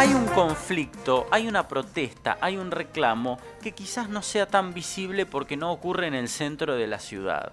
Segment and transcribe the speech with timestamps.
[0.00, 5.26] Hay un conflicto, hay una protesta, hay un reclamo que quizás no sea tan visible
[5.26, 7.52] porque no ocurre en el centro de la ciudad,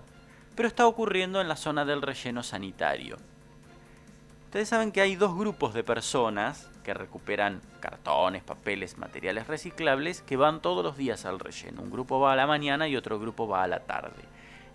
[0.56, 3.18] pero está ocurriendo en la zona del relleno sanitario.
[4.46, 10.38] Ustedes saben que hay dos grupos de personas que recuperan cartones, papeles, materiales reciclables que
[10.38, 11.82] van todos los días al relleno.
[11.82, 14.24] Un grupo va a la mañana y otro grupo va a la tarde.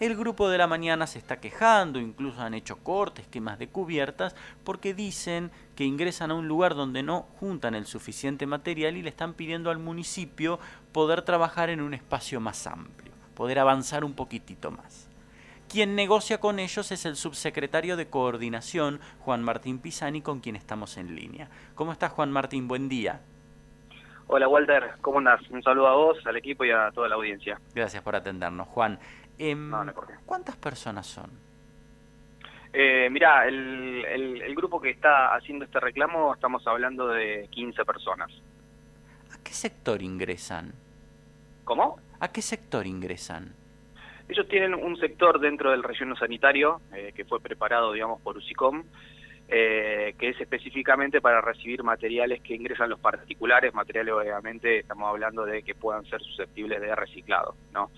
[0.02, 4.34] El grupo de la mañana se está quejando, incluso han hecho cortes, quemas de cubiertas,
[4.64, 9.10] porque dicen que ingresan a un lugar donde no juntan el suficiente material y le
[9.10, 10.58] están pidiendo al municipio
[10.90, 15.08] poder trabajar en un espacio más amplio, poder avanzar un poquitito más.
[15.68, 20.96] Quien negocia con ellos es el subsecretario de Coordinación, Juan Martín Pisani, con quien estamos
[20.96, 21.48] en línea.
[21.76, 22.66] ¿Cómo estás, Juan Martín?
[22.66, 23.20] Buen día.
[24.34, 24.92] Hola, Walter.
[25.02, 25.42] ¿Cómo andas?
[25.50, 27.60] Un saludo a vos, al equipo y a toda la audiencia.
[27.74, 28.98] Gracias por atendernos, Juan.
[29.38, 29.70] Em,
[30.26, 31.30] ¿Cuántas personas son?
[32.72, 38.30] Eh, mirá, el, grupo que está haciendo este reclamo, estamos hablando de 15 personas.
[39.32, 40.72] ¿A qué sector ingresan?
[41.64, 41.98] ¿Cómo?
[42.20, 43.54] ¿A qué sector ingresan?
[44.28, 48.84] Ellos tienen un sector dentro del relleno sanitario eh, que fue preparado, digamos, por UCICOM,
[49.48, 55.44] eh, que es específicamente para recibir materiales que ingresan los particulares, materiales obviamente estamos hablando
[55.44, 57.90] de que puedan ser susceptibles de reciclado, ¿no?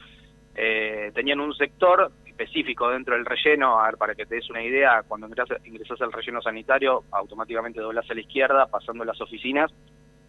[0.57, 4.63] Eh, tenían un sector específico dentro del relleno, a ver, para que te des una
[4.63, 5.27] idea, cuando
[5.65, 9.73] ingresas, al relleno sanitario, automáticamente doblas a la izquierda, pasando las oficinas,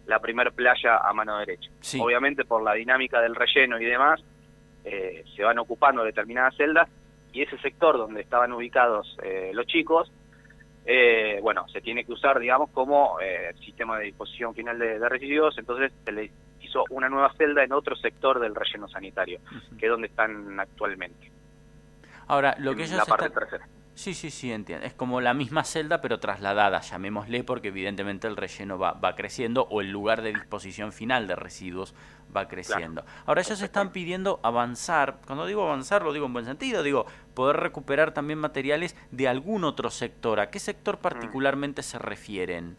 [0.06, 1.70] la primer playa a mano derecha.
[2.00, 4.22] Obviamente por la dinámica del relleno y demás,
[4.84, 6.88] eh, se van ocupando determinadas celdas,
[7.32, 10.10] y ese sector donde estaban ubicados eh, los chicos,
[11.42, 13.18] bueno, se tiene que usar, digamos, como
[13.64, 16.30] sistema de disposición final de, de residuos, entonces se le
[16.84, 19.40] hizo una nueva celda en otro sector del relleno sanitario,
[19.78, 21.30] que es donde están actualmente.
[22.28, 23.30] Ahora, lo que ellos la parte
[23.96, 24.84] Sí, sí, sí, entiendo.
[24.84, 29.66] Es como la misma celda, pero trasladada, llamémosle, porque evidentemente el relleno va, va creciendo
[29.70, 31.94] o el lugar de disposición final de residuos
[32.36, 33.06] va creciendo.
[33.24, 37.56] Ahora, ellos están pidiendo avanzar, cuando digo avanzar lo digo en buen sentido, digo poder
[37.56, 40.40] recuperar también materiales de algún otro sector.
[40.40, 41.00] ¿A qué sector mm.
[41.00, 42.76] particularmente se refieren?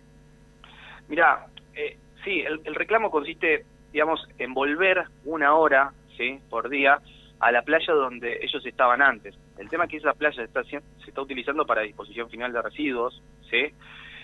[1.08, 6.40] Mira, eh, sí, el reclamo consiste digamos, envolver una hora ¿sí?
[6.50, 7.00] por día
[7.40, 9.36] a la playa donde ellos estaban antes.
[9.58, 13.22] El tema es que esa playa está, se está utilizando para disposición final de residuos,
[13.50, 13.74] ¿sí?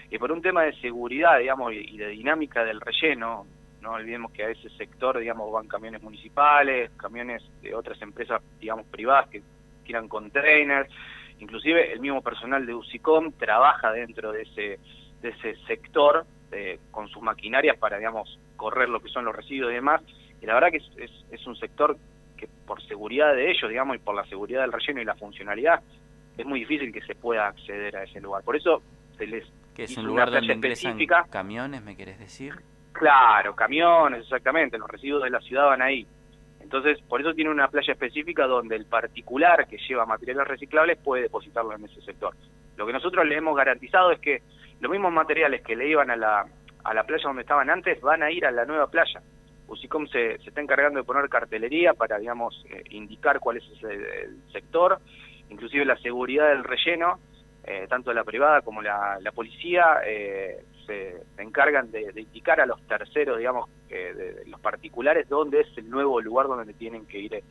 [0.09, 3.45] y por un tema de seguridad, digamos, y de dinámica del relleno,
[3.81, 8.85] no olvidemos que a ese sector, digamos, van camiones municipales, camiones de otras empresas, digamos,
[8.87, 9.43] privadas que
[9.83, 10.89] tiran containers,
[11.39, 14.79] inclusive el mismo personal de UCICOM trabaja dentro de ese,
[15.21, 19.71] de ese sector eh, con sus maquinarias para, digamos, correr lo que son los residuos
[19.71, 20.01] y demás.
[20.41, 21.97] Y la verdad que es, es, un sector
[22.37, 25.81] que por seguridad de ellos, digamos, y por la seguridad del relleno y la funcionalidad,
[26.37, 28.43] es muy difícil que se pueda acceder a ese lugar.
[28.43, 28.81] Por eso
[29.17, 29.45] se les...
[29.75, 30.99] Que es un lugar donde ingresan
[31.29, 32.53] camiones, ¿me querés decir?
[32.91, 36.05] Claro, camiones, exactamente, los residuos de la ciudad van ahí.
[36.61, 41.23] Entonces, por eso tiene una playa específica donde el particular que lleva materiales reciclables puede
[41.23, 42.35] depositarlo en ese sector.
[42.77, 44.41] Lo que nosotros le hemos garantizado es que
[44.83, 46.45] los mismos materiales que le iban a la,
[46.83, 49.21] a la playa donde estaban antes van a ir a la nueva playa.
[49.65, 54.41] Usicom se, se está encargando de poner cartelería para, digamos, eh, indicar cuál es el,
[54.51, 54.99] sector,
[55.49, 57.19] inclusive la seguridad del relleno,
[57.63, 62.85] eh, tanto la privada como la, la policía eh, se, encargan de, indicar a los
[62.85, 67.41] terceros, digamos, de, los particulares, dónde es el nuevo lugar donde tienen que ir,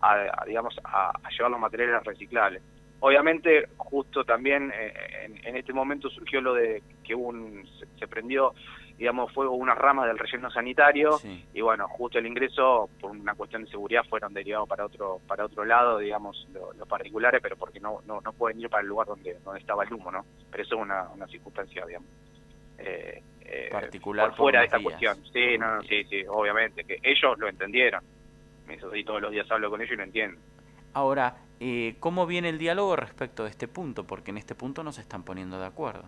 [0.00, 2.62] a, digamos, a llevar los materiales reciclables.
[3.04, 7.68] Obviamente, justo también eh, en, este momento surgió lo de que un,
[7.98, 8.54] se, prendió,
[8.96, 11.18] digamos, fuego una rama del relleno sanitario
[11.52, 15.46] y bueno, justo el ingreso, por una cuestión de seguridad, fueron derivados para otro para
[15.46, 19.08] otro lado, digamos, los particulares, pero porque no, no, no pueden ir para el lugar
[19.08, 20.24] donde, donde estaba el humo, ¿no?
[20.48, 22.08] Pero eso es una, una circunstancia, digamos.
[22.78, 25.16] Eh, eh particular por fuera de esta cuestión.
[25.32, 28.04] Sí, no, sí, sí, obviamente, que ellos lo entendieron.
[28.68, 30.51] Eso sí, todos los días hablo con ellos y lo entienden.
[30.94, 34.04] Ahora, eh, ¿cómo viene el diálogo respecto de este punto?
[34.04, 36.04] Porque en este punto no se están poniendo de acuerdo.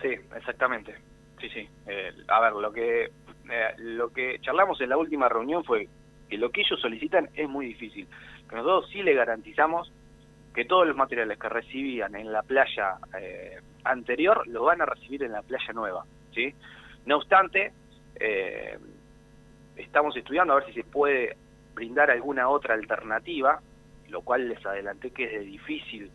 [0.00, 0.94] Sí, exactamente.
[1.40, 1.68] Sí, sí.
[1.86, 5.88] Eh, a ver, lo que eh, lo que charlamos en la última reunión fue
[6.28, 8.06] que lo que ellos solicitan es muy difícil.
[8.48, 9.92] Que nosotros sí le garantizamos
[10.54, 12.98] que todos los materiales que recibían en la playa
[13.84, 16.54] anterior los van a recibir en la playa nueva, ¿sí?
[17.06, 17.72] No obstante,
[19.76, 21.38] estamos estudiando a ver si se puede
[21.74, 23.60] brindar alguna otra alternativa,
[24.08, 26.10] lo cual les adelanté que es de difícil,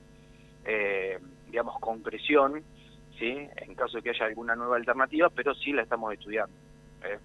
[0.65, 2.63] eh, digamos, concreción,
[3.17, 3.47] ¿sí?
[3.55, 6.55] en caso de que haya alguna nueva alternativa, pero sí la estamos estudiando.
[7.03, 7.17] ¿eh?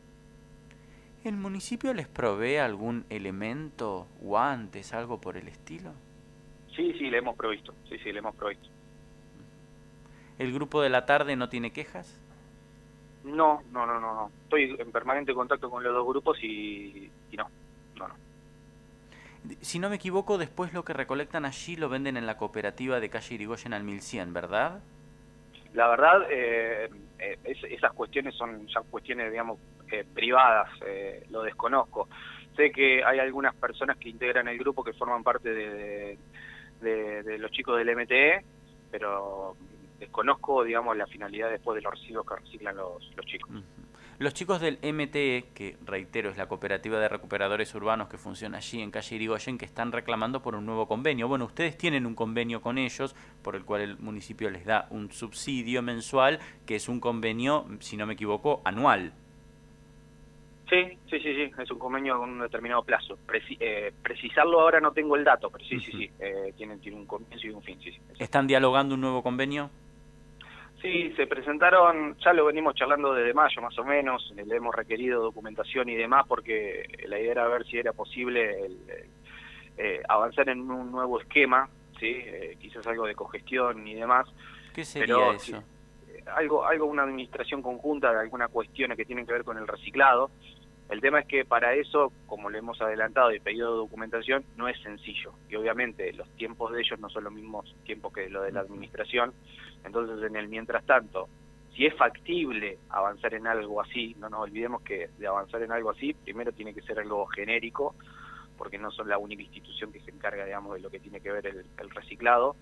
[1.24, 5.92] ¿El municipio les provee algún elemento, guantes, algo por el estilo?
[6.74, 8.68] Sí, sí, le hemos provisto, sí, sí, le hemos provisto.
[10.38, 12.18] ¿El grupo de la tarde no tiene quejas?
[13.24, 14.30] No, no, no, no, no.
[14.44, 17.48] Estoy en permanente contacto con los dos grupos y, no,
[17.96, 18.14] no, no.
[19.60, 23.10] Si no me equivoco, después lo que recolectan allí lo venden en la cooperativa de
[23.10, 24.80] calle Irigoyen al 1100, ¿verdad?
[25.74, 29.58] La verdad, eh, eh, esas cuestiones son ya cuestiones, digamos,
[29.90, 30.68] eh, privadas,
[31.30, 32.08] lo desconozco.
[32.56, 36.18] Sé que hay algunas personas que integran el grupo que forman parte de,
[36.80, 38.44] de los chicos del MTE,
[38.90, 39.56] pero
[39.98, 43.50] desconozco, digamos, la finalidad después de los residuos que reciclan los, los chicos.
[44.22, 48.80] Los chicos del MTE, que reitero es la cooperativa de recuperadores urbanos que funciona allí
[48.80, 51.26] en calle Irigoyen, que están reclamando por un nuevo convenio.
[51.26, 55.10] Bueno, ustedes tienen un convenio con ellos, por el cual el municipio les da un
[55.10, 59.12] subsidio mensual, que es un convenio, si no me equivoco, anual.
[60.70, 63.18] Sí, sí, sí, sí, es un convenio con un determinado plazo.
[63.58, 67.06] Eh, precisarlo ahora no tengo el dato, pero sí, sí, sí, eh, tienen, tienen un
[67.06, 67.76] comienzo y un fin.
[67.82, 69.68] Sí, sí, ¿Están dialogando un nuevo convenio?
[70.82, 75.22] Sí, se presentaron, ya lo venimos charlando desde mayo más o menos, le hemos requerido
[75.22, 78.66] documentación y demás porque la idea era ver si era posible
[79.78, 81.70] eh, avanzar en un nuevo esquema,
[82.00, 84.28] sí, eh, quizás algo de congestión y demás.
[84.74, 85.62] ¿Qué sería eso?
[86.34, 90.32] algo, algo, una administración conjunta de algunas cuestiones que tienen que ver con el reciclado.
[90.92, 94.78] El tema es que para eso, como le hemos adelantado y pedido documentación, no es
[94.82, 95.32] sencillo.
[95.48, 98.60] Y obviamente los tiempos de ellos no son los mismos tiempos que lo de la
[98.60, 99.32] administración.
[99.86, 101.30] Entonces, en el mientras tanto,
[101.74, 105.88] si es factible avanzar en algo así, no nos olvidemos que de avanzar en algo
[105.88, 107.94] así, primero tiene que ser algo genérico,
[108.58, 111.32] porque no son la única institución que se encarga, digamos, de lo que tiene que
[111.32, 112.54] ver el, reciclado.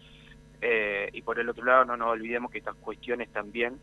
[0.60, 3.80] Eh, y por el otro lado, no nos olvidemos que estas cuestiones también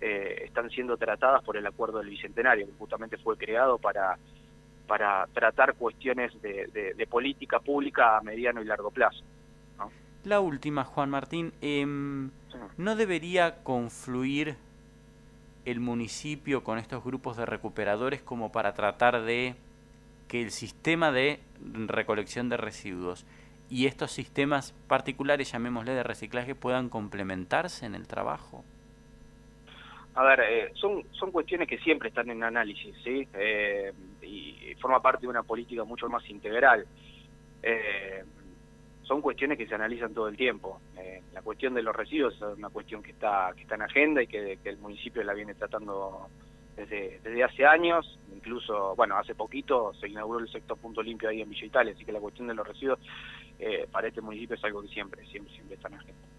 [0.00, 4.18] eh, están siendo tratadas por el acuerdo del Bicentenario, que justamente fue creado para,
[4.86, 9.24] para tratar cuestiones de, política pública a mediano y largo plazo.
[10.24, 12.30] La última, Juan Martín, em,
[12.76, 14.56] ¿no debería confluir
[15.64, 19.54] el municipio con estos grupos de recuperadores como para tratar de
[20.28, 21.40] que el sistema de
[21.86, 23.24] recolección de residuos
[23.70, 28.64] y estos sistemas particulares, llamémosle de reciclaje, puedan complementarse en el trabajo?
[30.16, 33.28] A ver, eh, son, son cuestiones que siempre están en análisis, ¿sí?
[33.34, 33.92] Eh,
[34.22, 36.86] y forma parte de una política mucho más integral.
[37.62, 38.24] Eh,
[39.02, 40.80] son cuestiones que se analizan todo el tiempo.
[41.34, 44.26] la cuestión de los residuos es una cuestión que está, que está en agenda y
[44.26, 46.28] que, el municipio la viene tratando
[46.74, 48.18] desde, desde hace años.
[48.34, 52.06] Incluso, bueno, hace poquito se inauguró el sector punto limpio ahí en Villa Italia, así
[52.06, 52.98] que la cuestión de los residuos
[53.92, 56.35] para este municipio es algo que siempre, siempre, siempre está en agenda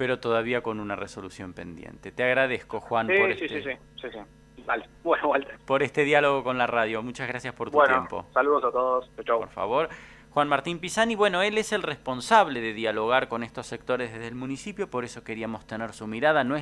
[0.00, 2.10] pero todavía con una resolución pendiente.
[2.10, 3.50] Te agradezco, Juan, por este...
[3.50, 4.88] Sí, sí, sí, sí, Vale.
[5.04, 5.58] Bueno, Walter.
[5.66, 7.02] Por este diálogo con la radio.
[7.02, 8.24] Muchas gracias por tu bueno, tiempo.
[8.32, 9.10] Saludos a todos.
[9.26, 9.40] Chau.
[9.40, 9.90] Por favor.
[10.30, 14.36] Juan Martín Pisani, bueno, él es el responsable de dialogar con estos sectores desde el
[14.36, 16.44] municipio, por eso queríamos tener su mirada.
[16.44, 16.56] No